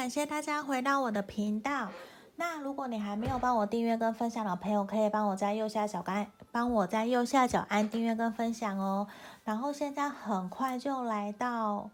[0.00, 1.88] 感谢大家回到我的频道。
[2.36, 9.06] 那如果你还没有帮我订阅跟分享的朋友，可以帮我在右下角按，帮我在右下角按订阅跟分享哦。
[9.44, 11.90] 然后现在很快就来到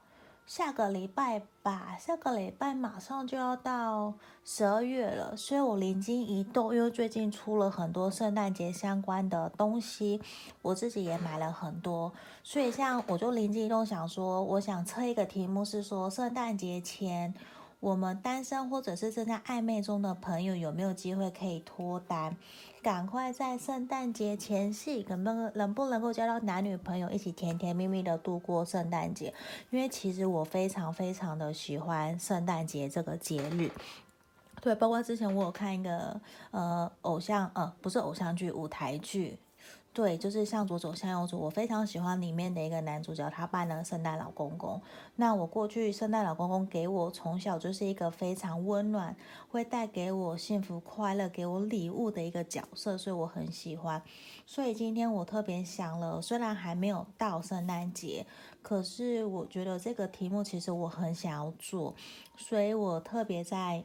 [0.47, 4.15] 下个礼拜吧，下个礼拜马上就要到
[4.45, 10.23] 十二月了，所以我灵机一动，因为最近出了很多圣诞节相关的东西，
[10.63, 12.13] 我自己也买了很多，
[12.45, 17.35] 所以像我就灵机一动想说，我想测一个题目是说圣诞节前。
[17.81, 22.37] 我们单身或者是正在暧昧中的朋友，有没有机会可以脱单？
[22.83, 29.35] 赶快在圣诞节前夕，能不能能不能够交到男女朋友，一起甜甜蜜蜜的度过圣诞节？
[29.71, 33.71] 因为其实我非常非常的喜欢圣诞节这个节日。
[34.63, 39.39] 对，包括之前我有看一个呃偶像呃不是偶像剧，舞台剧。
[39.97, 41.39] 对，就是向左走，向右走。
[41.39, 44.79] 我非常喜欢里面的一个男主角，他扮了圣诞老公公。
[45.15, 49.17] 那我过去圣诞老公公给我从小就是一个非常温暖，
[49.49, 54.03] 会带给我幸福快乐，给我礼物的一个角色，所以我很喜欢。
[54.45, 58.27] 所以今天我特别想了，虽然还没有到圣诞节，
[58.61, 61.95] 可是我觉得这个题目其实我很想要做，
[62.37, 63.83] 所以我特别在。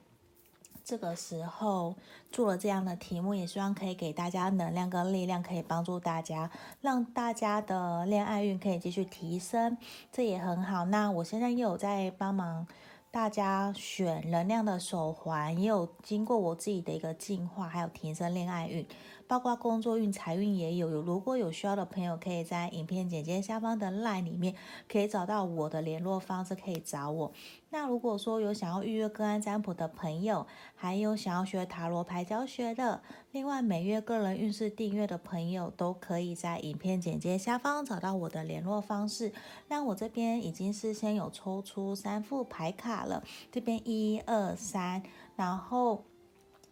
[0.92, 1.96] 这个时候
[2.34, 9.78] 做了这样的题目，也希望可以给大家能量跟力量，可以帮助大家，让大家的恋爱运可以继续提升，
[10.12, 10.84] 这也很好。
[10.84, 12.68] 那我现在又有在帮忙
[13.10, 18.86] 大家选能量的手环，也有经过我自己的一个进化，还有提升恋爱运。
[19.32, 20.90] 包括工作运、财运也有。
[20.90, 24.54] 有如果有需要的朋友，可以在影片简介下方的 LINE 里面
[24.92, 27.32] 可以找到我的联络方式，可以找我。
[27.70, 39.32] 那如果说有想要预约个案占卜的朋友，还有想要学塔罗牌教学的，另外每月个人运势订阅的朋友，都可以在影片简介下方找到我的联络方式。
[39.70, 45.02] 那我这边已经事先有抽出三副牌卡了，这边一二三，
[45.38, 46.04] 然后。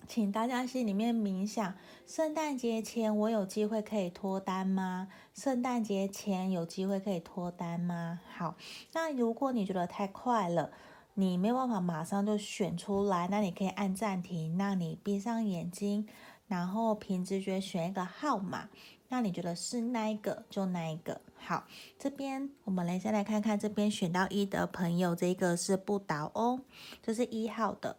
[0.09, 1.75] 请大家心里面冥想：
[2.07, 5.07] 圣诞节前我有机会可以脱单吗？
[5.35, 8.19] 圣诞节前有机会可以脱单吗？
[8.35, 8.55] 好，
[8.93, 10.71] 那如果你觉得太快了，
[11.13, 16.07] 你没有办法马上就选出来，那你可以按暂停，那你闭上眼睛，
[16.47, 18.67] 然后凭直觉选一个号码，
[19.09, 21.21] 那你觉得是哪一个就哪一个。
[21.37, 21.65] 好，
[21.99, 26.61] 这边我们来先来看看这边选到一的朋友，这个是不倒哦，
[27.03, 27.97] 这是一号的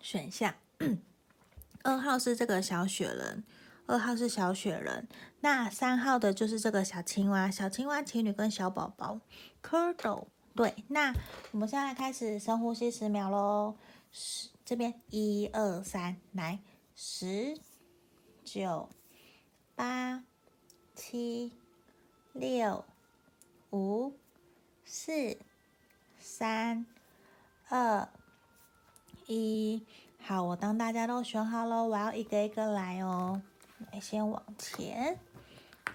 [0.00, 0.54] 选项。
[1.82, 3.44] 二号是这个小雪人，
[3.86, 5.08] 二号是小雪人。
[5.40, 9.20] 那三号的就是这个小青蛙，小青蛙情侣跟小宝宝
[9.62, 10.26] ，Curdle。
[10.54, 11.14] 对，那
[11.52, 13.76] 我们现在开始深呼吸十秒喽。
[14.10, 16.60] 十，这边一二三，来，
[16.96, 17.56] 十、
[18.44, 18.88] 九、
[19.76, 20.24] 八、
[20.94, 21.52] 七、
[22.32, 22.84] 六、
[23.70, 24.14] 五、
[24.84, 25.38] 四、
[26.18, 26.86] 三、
[27.68, 28.08] 二、
[29.26, 29.86] 一。
[30.20, 33.40] 好，我当大家都选好了，我要一个一个来哦。
[33.90, 35.18] 来，先往前。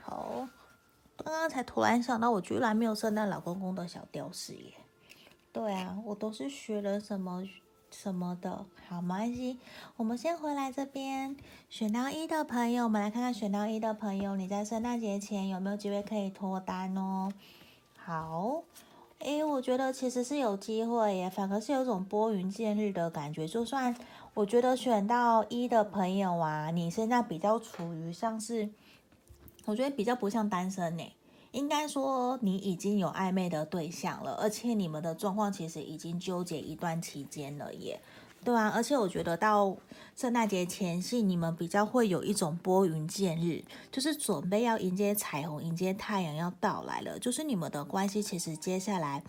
[0.01, 0.47] 好，
[1.17, 4.73] 刚刚才突然想到，我居然没有圣诞老公公的小吊饰耶。
[5.51, 7.47] 对啊，我都是学了什么
[7.91, 8.65] 什么的。
[8.87, 9.59] 好，没关系，
[9.97, 11.37] 我们先回来这边。
[11.69, 17.31] 选到一的朋友，我们来看看选到一的朋友，你在圣诞节前有没有机会可以脱单哦？
[17.97, 18.63] 好。
[19.23, 23.47] 诶，我觉得其实是有机会耶，反而是有种拨云见日的感觉。
[23.47, 23.95] 就算
[24.33, 28.69] 我觉得选到一的朋友啊，你现在比较处于像是，
[29.63, 31.03] 我觉得比较不像单身呢，
[31.51, 38.01] 应该说你已经有暧昧的对象了，而且你们的状况其实已经纠结一段期间了耶。
[38.43, 39.75] 对啊，而且我觉得到
[40.15, 47.17] 圣诞节前夕，你们比较会有一种拨云见日，就是准备要迎接彩虹，迎接太阳要到来了。
[47.19, 49.23] 就是你们的关系其实接下来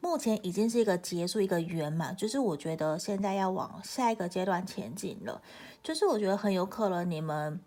[0.00, 2.16] 目前已经是一个结束，一个圆满。
[2.16, 5.42] 就是我觉得现在要往下一个阶段前进了。
[5.82, 7.60] 就是我觉得很有可能你们。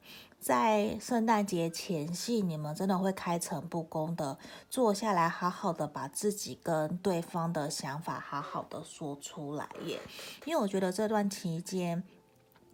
[0.45, 4.37] 在圣诞节前夕，你们真的会开诚布公的
[4.69, 9.99] 坐下来，好好的把自己跟对方的想法好好的说出来耶。
[10.45, 12.03] 因为我觉得这段期间，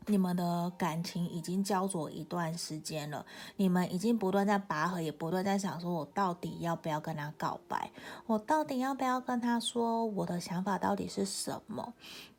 [0.07, 3.25] 你们的感情已经焦灼一段时间了，
[3.56, 7.90] 你们已经不断在拔河，也不断在想说，我到底要不要跟他告白？
[8.25, 11.94] 我到底要不要跟他说我的想法到底是什么？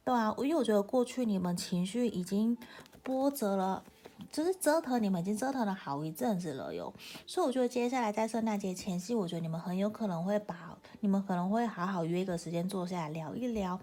[0.04, 2.58] 对啊，因为我觉得过去你们情绪已经
[3.02, 3.82] 波折了。
[4.30, 6.92] 就是折腾你们已经折腾了好一阵子了哟，
[7.26, 13.80] 所以我觉得接下来在圣诞节前夕，我觉得你们很有可能会把你们可能会好好约一个时间坐下来聊一聊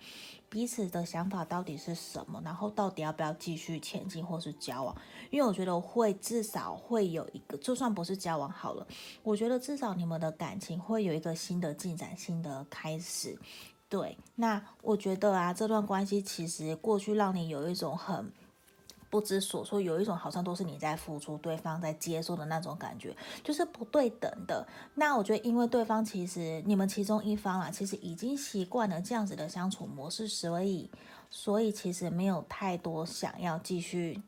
[0.49, 4.95] 彼此的想法到底是什么，然后到底要不要继续前进或是交往，
[5.29, 8.87] 因为我觉得会至少会有一个，就算不是交往好了，
[9.23, 13.37] 我觉得至少你们的感情会有一个新的进展、新的开始。
[13.87, 18.31] 对，那我觉得啊，这段关系其实过去让你有一种很
[19.09, 24.67] 不知所措，有一种好像都是你在付出，对方在接受的那种感觉，就是不对等的。
[24.95, 30.89] 那我觉得，因为对方其实你们其中一方啊，其实已经习惯了这样子的相处模式，所以
[31.29, 34.21] 所以其实没有太多想要继续，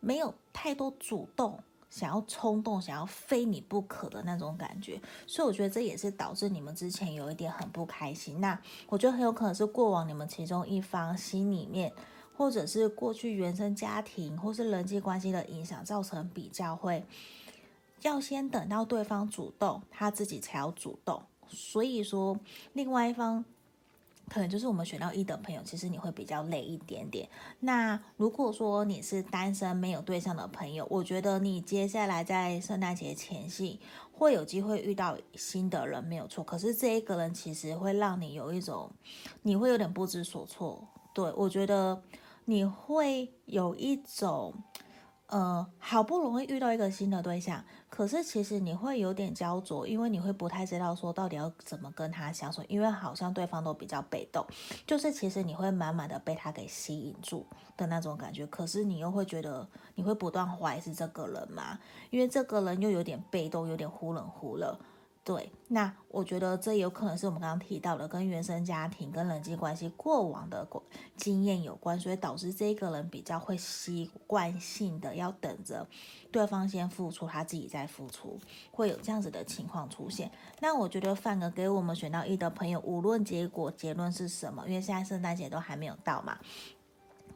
[0.00, 1.58] 没有太多主动。
[1.90, 8.42] 想要冲动，想要非你不可的那种感觉，所以我觉得这也是导致你们之前有一点很不开心。
[8.42, 11.90] 那我觉得很有可能是过往你们其中一方心里面，
[12.38, 17.04] 或者是过去原生家庭或是人际关系的影响，造成比较会
[18.02, 21.20] 要先等到对方主动，他自己才要主动。
[21.48, 22.38] 所以说，
[22.72, 23.44] 另外一方。
[24.30, 27.26] 可能就是我们选到一的朋友，其实你会比较累一点点。
[27.60, 33.80] 那如果说你是单身没有对象的朋友，我觉得你接下来在圣诞节前夕
[34.12, 36.44] 会有机会遇到新的人，没有错。
[36.44, 38.90] 可是这一个人其实会让你有一种，
[39.40, 40.86] 你会有点不知所措。
[41.14, 41.98] 对，我觉得
[42.48, 44.54] 你会有一种。
[45.26, 54.42] 呃，好不容易遇到一个新的对象，可是其实你会有点焦灼，因为你会不太知道说到底要怎么跟他相处，因为好像对方都比较被动，
[54.86, 57.46] 就是其实你会满满的被他给吸引住
[57.76, 61.78] 的那种感觉，可是你又会觉得你会不断怀疑是这个人嘛，
[62.08, 64.80] 因为这个人又有点被动，有点忽冷忽热。
[65.24, 70.66] 对，那我觉得这有可能是我们刚刚提到的，跟原生家庭、跟人际关系过往的
[71.18, 75.86] 经验有关，所以导致这个人比较会习惯性的要等着
[76.32, 80.30] 对方先付出，他自己再付出，会有这样子的情况出现。
[80.60, 86.38] 那我觉得反而给我们选到一的朋友，无论结果结论是什么，因为现在圣诞节都还没有到嘛，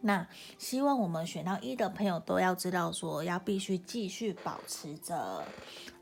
[0.00, 0.26] 那
[0.56, 5.44] 希望我们选到一的朋友都要知道说，要必须继续保持着。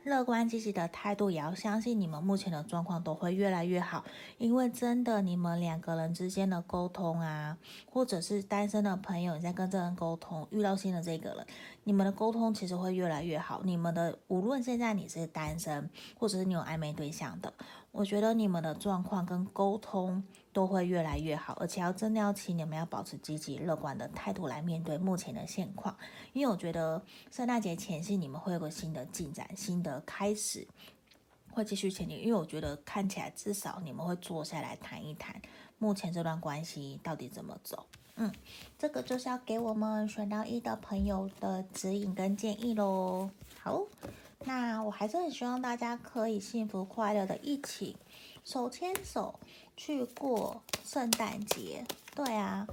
[0.04, 4.02] 乐观积极的态度，也要相信你们目前的状况都会越来越好。
[4.38, 7.58] 因为真的，你们两个人之间的沟通啊，
[7.90, 11.46] 或者是单身的朋友你在跟这人沟通，遇到新的这个人，
[11.84, 13.60] 你们的沟通其实会越来越好。
[13.62, 17.52] 你们的无论现在你是单身，或者是你有暧昧对象的，
[17.92, 20.22] 我觉得你们的状况跟沟通
[20.52, 21.56] 都会越来越好。
[21.60, 25.96] 而且要真的要请你们要保持积极乐观的态度来面对目前的现况。
[26.32, 30.00] 因为我觉得圣诞节前夕你们会有个新的进展，新的。
[30.06, 30.66] 开始
[31.52, 35.40] 会继续前进，因为我觉得看起来至少你们会坐下来谈一谈
[35.78, 37.86] 目前这段关系到底怎么走。
[38.16, 38.32] 嗯，
[38.78, 43.30] 这个就是要给我们选到一的朋友的指引跟建议喽。
[43.60, 43.82] 好，
[44.44, 47.96] 那我还是很希望大家可以幸福快乐的一起
[48.44, 49.38] 手牵手
[49.76, 51.84] 去过圣诞节。
[52.14, 52.66] 对啊，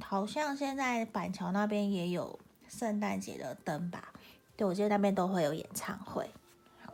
[0.00, 4.12] 好像现在板桥那边也有圣诞节的灯吧？
[4.56, 6.30] 对，我记得那边都会有演唱会。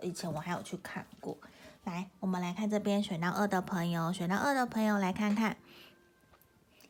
[0.02, 1.36] 以前我还有去看过，
[1.84, 5.56] 来，我们来看这边选到二的朋友，选到二的朋友来看看，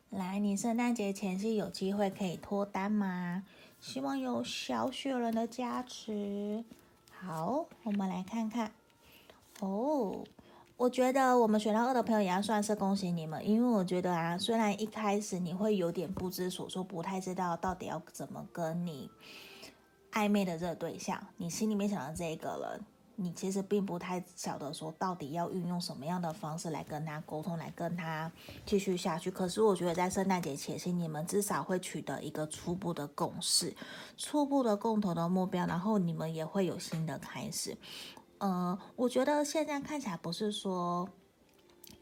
[0.09, 3.43] 来，你圣诞节前夕有机会可以脱单吗？
[3.79, 6.63] 希望有小雪人的加持。
[7.19, 8.71] 好，我们来看看。
[9.59, 10.23] 哦，
[10.77, 19.09] 我觉得我们选到二的朋友也要算是恭喜你们，因为我觉得啊，虽然一开始你会有点不知所措，不太知道到底要怎么跟你
[20.11, 22.85] 暧昧的这个对象，你心里面想的这个人。
[23.19, 28.31] 你其实并不太晓得说到底要运用什么样的方式来跟他沟通，来跟他
[28.63, 29.31] 继续下去。
[29.31, 33.75] 可是我觉得在圣诞节前夕，你们至少会取得一个初步的共识，
[34.15, 37.75] 初步的共同的目标，然后你们也会有新的开始。
[38.37, 41.09] 嗯，我觉得现在看起来不是说。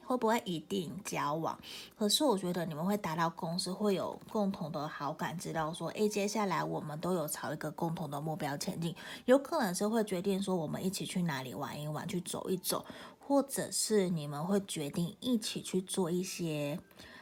[0.05, 1.57] 会不会一定交往？
[1.97, 8.95] 可是我觉得你们会达到共识，会有共同的好感，知道说，诶，接下来我们都有朝一个共同的目标前进。
[9.25, 12.85] 有可能是会决定说，我们一起去哪里玩一玩，去走一走，
[13.19, 16.79] 或者是你们会决定一起去做一些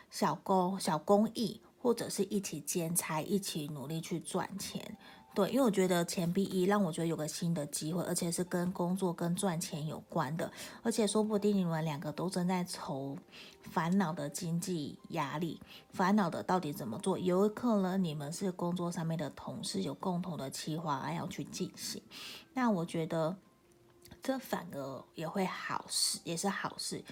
[0.09, 4.97] 小工小公益，或者是一起兼差，一起努力去赚钱。
[5.35, 10.51] 对，因为我觉得钱币一让我觉得有个新的机会，而且是跟工作跟赚钱有关的，
[10.83, 13.17] 而且说不定你们两个都正在愁
[13.63, 15.59] 烦恼的经济压力，
[15.89, 21.99] 烦恼的到底怎么做，有可能你们是工作上面的同事，有共同的计划要去进行，
[22.53, 23.35] 那我觉得
[24.21, 27.03] 这反而也会好事，也是好事。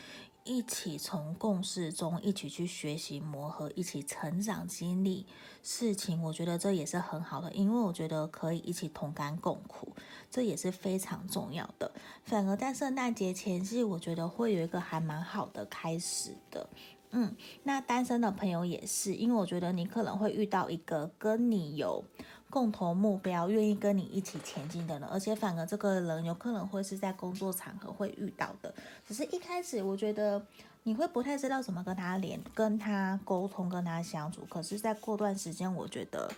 [0.44, 5.26] 一起从共事中一起去学习磨合，一起成长经历
[5.62, 9.96] 事情，我觉得这也是很好的，因为我觉得可以一起同甘共苦，
[10.30, 11.92] 这也是非常重要的。
[12.24, 16.68] 反而在圣诞节前夕，我觉得会有一个还蛮好的开始的。
[17.12, 22.04] 嗯，那单身的朋友也是，因为我觉得你可能会遇到一个跟你有。
[22.52, 28.72] 共同目标，愿意跟你一起前进的人，而且反而这个人有可能会是在工作场合会遇到的。
[29.08, 30.46] 只是一开始，我觉得
[30.84, 34.42] 你会不太知道怎么跟他连、跟他沟通、跟他相处。
[34.50, 36.30] 可是在过段时间，我觉得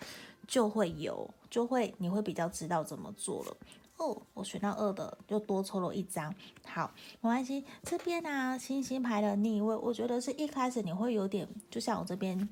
[0.48, 3.58] 就会有，就会你会比较知道怎么做了。
[3.98, 6.34] 哦，我选到二的，又多抽了一张。
[6.66, 6.92] 好，
[7.22, 7.66] 没关系。
[7.84, 12.48] 这边呢、啊，星星牌的逆位，我觉得是一开始你会有点，就像我这边。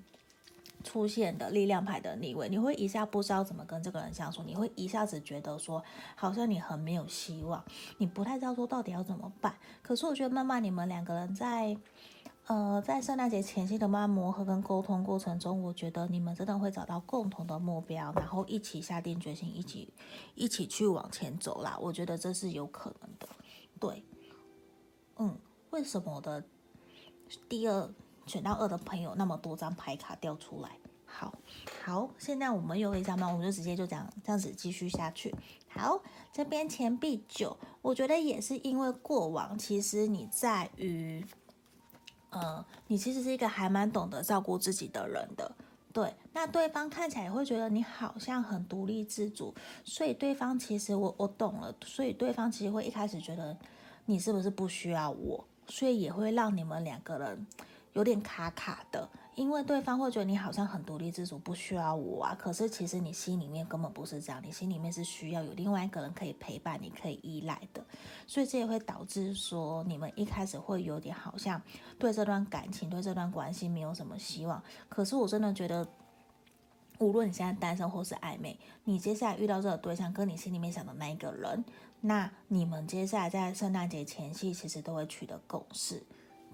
[0.83, 5.83] 出现的力量牌的逆位，你会一下不知道怎么跟这个人相处，你会一下子觉得说
[6.15, 7.63] 好像你很没有希望，
[7.97, 9.55] 你不太知道说到底要怎么办。
[9.81, 11.75] 可是我觉得慢慢你们两个人在
[12.47, 19.93] 呃在圣诞节前夕的慢慢磨合跟沟通过程中，我觉得你们真的会找到共同的目标，然后一起下定决心，一起
[20.35, 21.77] 一起去往前走啦。
[21.79, 23.27] 我觉得这是有可能的。
[23.79, 24.03] 对，
[25.17, 25.37] 嗯，
[25.69, 26.43] 为什么我的
[27.47, 27.89] 第二？
[28.31, 30.69] 选到二的朋友，那么多张牌卡掉出来，
[31.05, 31.33] 好
[31.83, 35.35] 好，现在我们又一张嘛，我们就直接就这样这样子继续下去。
[35.67, 41.25] 好，这边钱币九，我觉得也是因为过往，其实你在于，
[42.29, 45.53] 呃，你其实是一个还蛮懂得照顾自己的人的，
[45.91, 46.13] 对。
[46.31, 53.57] 那对方看起来也会觉得你好像很独立自主，所以对方其实我我懂了，所以对方其实会一开始觉得
[54.05, 57.45] 你是不是不需要我，所以也会让你们两个人。
[57.93, 62.35] 有点卡卡的，因为对方会觉得你好像很独立自主，不需要我啊。
[62.39, 67.83] 可是其实你心里面根本不是这样，你心里面是需要有另外一个人可以陪伴你，可以依赖的。
[68.25, 71.61] 所以这也会导致说你们一开始会有点好像
[71.99, 74.63] 对这段感情、对这段关系没有什么希望。
[74.87, 75.85] 可是我真的觉得，
[76.99, 81.65] 无论你现在单身或是暧昧，你接下来遇到这个对象跟你心里面想的那一个人，
[81.99, 86.01] 那你们接下来在圣诞节前夕其实都会取得共识。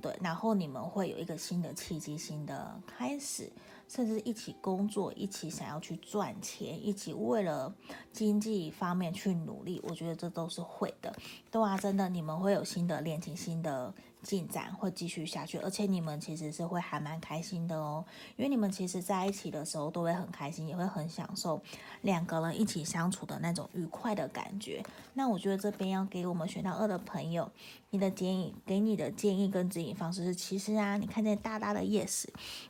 [0.02, 3.52] 对，然后你们会有一个新的契机，新的开始，
[3.88, 7.74] 甚至一起工作，一起想要去赚钱，一起为了
[8.12, 9.82] 经济方面去努力。
[9.84, 11.16] 我觉得这都是会的，
[11.52, 13.94] 对啊，真的，你们会有新的恋情，新的。
[14.24, 18.04] 进展会继续下去，而且你们其实是会还蛮开心的哦，
[18.36, 21.62] 因为你们其实在一起的时候都会很开心，也会很享受
[22.02, 24.84] 两个人一起相处的那种愉快的感觉。
[25.14, 27.50] 那我觉得这边要给我们选到二的朋友，
[27.92, 32.26] 你的建议，给你的建议跟指引方式是，其实啊，你看见大大的 yes，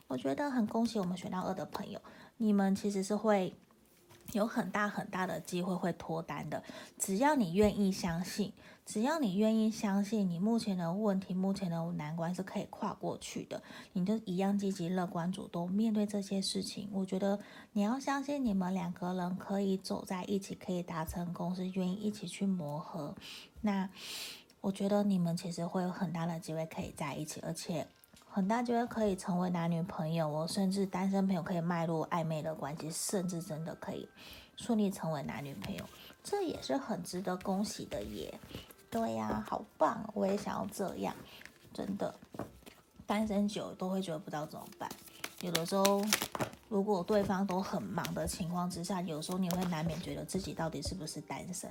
[0.06, 2.00] 我觉得很恭喜我们选到二的朋友，
[2.36, 3.54] 你们其实是会。
[4.32, 6.62] 有很大很大的机会会脱单的，
[6.98, 8.52] 只要你愿意相信，
[8.84, 13.62] 只要你愿意相信，你目前的问题、目前的难关是可以跨过去的，
[13.94, 16.90] 你就一样积极乐观主动面对这些事情。
[16.92, 17.38] 我觉得
[17.72, 23.14] 你要相信你们两个人可以走在一起，可以达成共识，愿意一起去磨合。
[23.62, 23.88] 那
[24.60, 27.86] 我觉得你们其实会有很大的机会可以在一起，而且。
[28.38, 34.08] 很大机会可以成为男女朋友哦，甚至单身朋友可以迈入暧昧的关系，甚至真的可以
[34.56, 35.84] 顺利成为男女朋友，
[36.22, 38.38] 这也是很值得恭喜的耶。
[38.92, 41.12] 对呀，好棒，我也想要这样，
[41.74, 42.14] 真的。
[43.08, 44.88] 单身久都会觉得不知道怎么办，
[45.40, 46.00] 有的时候
[46.68, 51.68] 如果对方都很忙的情况之下，有时候你会难免觉得自己到底是不是单身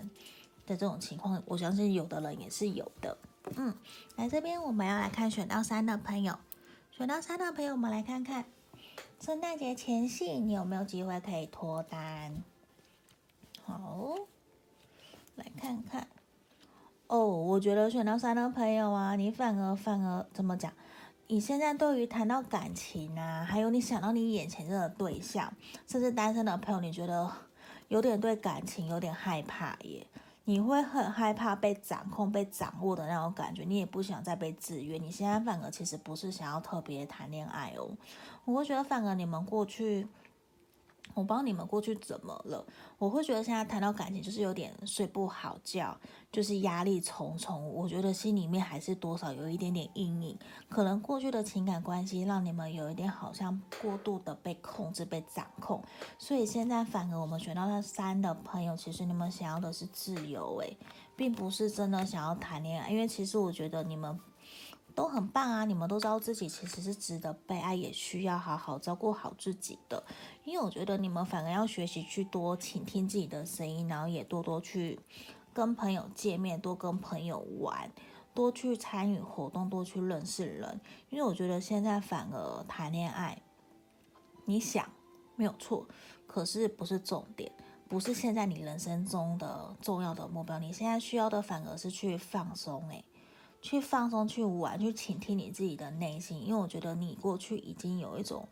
[0.66, 3.18] 的这种情况，我相信有的人也是有的。
[3.56, 3.74] 嗯，
[4.18, 6.38] 来这边我们要来看选到三的朋友。
[6.98, 8.44] 选到三的朋友，我们来看看
[9.20, 12.44] 圣诞节前夕你有没有机会可以脱单？
[13.64, 14.16] 好，
[15.36, 16.08] 来看看
[17.06, 17.28] 哦。
[17.28, 20.74] 我觉得选到三的朋友啊，你反而反而怎么讲？
[21.28, 25.54] 你现在对于谈到感情啊，还有你想到你眼前这个对象，
[25.86, 27.32] 甚至单身的朋友，你觉得
[27.90, 30.08] 有点对感情有点害怕耶？
[30.50, 34.98] 你会很害怕被掌控、被掌握的那种感觉，你也不想再被制约。
[34.98, 37.92] 你现在反而其实不是想要特别谈恋爱哦，
[38.46, 40.08] 我会觉得反而你们过去。
[41.18, 42.64] 我帮你们过去怎么了？
[43.00, 46.00] 我会觉得现在谈到感情就是有点睡不好觉，
[46.32, 47.68] 就是压力重重。
[47.74, 50.38] 我觉得心里面还是多少有一点点阴影，
[50.70, 55.84] 可能过去的情感关系让你们有一点好像过度的被控制、被掌控。
[56.20, 60.78] 所以现在反而我们选到那三的朋友，其实你们想要的是自由，诶，
[61.16, 62.92] 并不是真的想要谈恋爱。
[62.92, 64.20] 因为其实我觉得你们。
[64.98, 65.64] 都很棒啊！
[65.64, 70.04] 你们都知道自己其实是值得被爱，也需要好好照顾好自己的。
[70.44, 75.00] 因为我觉得你们反而要学习去多倾听自己的声音，然后也多多去
[75.54, 77.92] 跟朋友见面，多跟朋友玩，
[78.34, 80.82] 多去参与活动，多去认识人。
[81.12, 83.40] 因为我觉得现在反而谈恋爱，
[84.46, 84.90] 你想
[85.36, 85.88] 没有错，
[86.26, 87.52] 可是不是重点，
[87.88, 90.58] 不是现在你人生中的重要的目标。
[90.58, 93.06] 你现在需要的反而是去放松，诶。
[93.68, 98.48] 去放松，去玩，去倾听你自己的内心，因为我觉得你过去已经有一种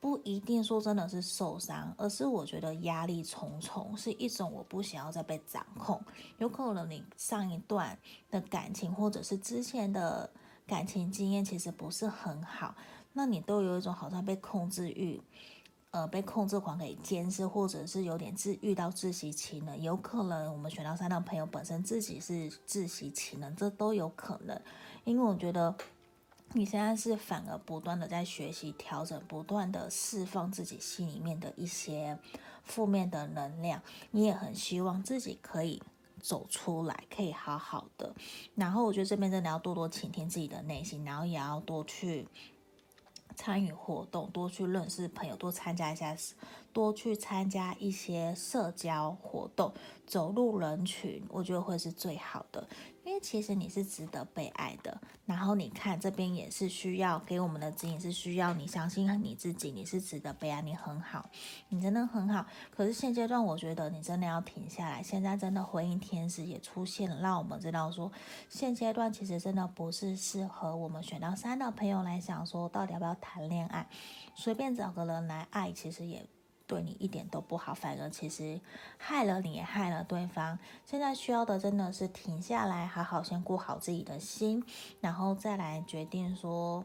[0.00, 6.02] 不一定说真的是受伤，而是我觉得压力重重，是一种我不想要再被掌控。
[6.38, 7.96] 有可能你上一段
[8.28, 10.28] 的感情，或者是之前的
[10.66, 12.74] 感情经验其实不是很好，
[13.12, 15.22] 那你都有一种好像被控制欲，
[15.94, 19.78] 呃，被控制狂给监视，或者是有点自遇到窒息期呢？
[19.78, 24.60] 有可能我们选到三的朋友本身自己是自习情人，这都有可能。
[25.04, 25.72] 因为我觉得
[26.54, 32.18] 你现在是反而不断的在学习调整，不断的释放自己心里面的一些
[32.64, 35.80] 负面的能量，你也很希望自己可以。
[36.20, 38.14] 走出来可以好好的，
[38.54, 42.26] 然后我觉得这边真的要多多倾听自己的内心，然后也要多去
[43.34, 46.16] 参与活动，多去认识朋友，多参加一下，
[46.74, 49.72] 多去参加一些社交活动，
[50.04, 52.68] 走入人群，我觉得会是最好的。
[53.04, 61.28] 因为其实你是值得被爱的，然后你看这边也是需要给我们的指引，是需要你相信你自己，你是值得被爱，你很好，
[61.68, 62.46] 你真的很好。
[62.70, 68.10] 可是现阶段我觉得你真的要停下来，现在真的婚姻天使也出现了，让我们知道说
[68.48, 73.86] 现阶段其实真的不是适合我们选到三的朋友来想说到底要不要谈恋爱，
[74.34, 76.26] 随便找个人来爱，其实也。
[76.74, 78.60] 对你一点都不好，反而其实
[78.98, 80.58] 害了你，也害了对方。
[80.84, 84.60] 现在需要的真的是停下来，好好先顾好自己的心，
[85.00, 86.84] 然后再来决定说，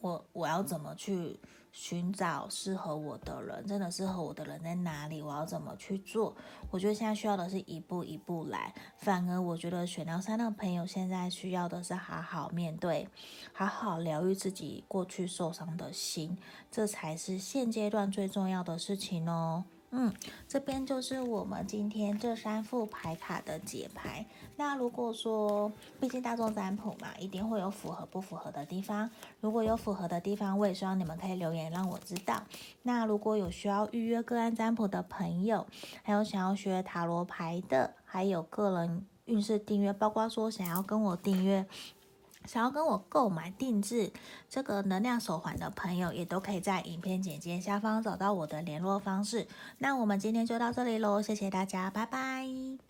[0.00, 1.40] 我我要怎么去。
[1.72, 5.22] 寻找适合我的人，真的适合我的人在哪里？
[5.22, 6.34] 我要怎么去做？
[6.70, 8.74] 我觉得现在需要的是一步一步来。
[8.96, 13.08] 反而我觉得选到三的朋友现在需要的是好好面对，
[13.52, 16.36] 好好疗愈自己过去受伤的心，
[16.70, 19.64] 这才是现阶段最重要的事情哦。
[19.92, 20.14] 嗯，
[20.46, 24.24] 这边就是我们今天这三副牌卡的解牌。
[24.56, 29.10] 那如果说，毕竟大众占卜嘛，一定会有符合不符合的地方。
[29.40, 32.40] 如果有符合的地方，我也希望你们可以留言让我知道。
[32.82, 35.66] 那如果有需要预约个案占卜的朋友，
[36.04, 41.66] 还有想要学塔罗牌的，还有个人运势订阅，包括说想要跟我订阅。
[42.46, 44.12] 想要跟我购买定制
[44.48, 49.46] 这个能量手环的朋友，也都可以在影片简介下方找到我的联络方式。
[49.78, 52.89] 那我们今天就到这里喽，谢谢大家，拜拜。